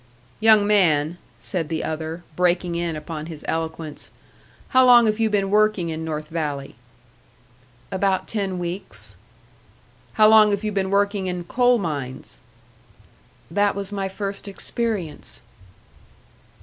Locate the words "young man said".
0.39-1.69